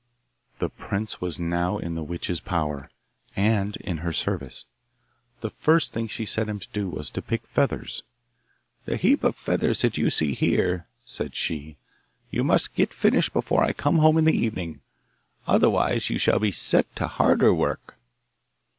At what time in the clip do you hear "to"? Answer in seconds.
6.73-6.89, 7.11-7.21, 16.95-17.05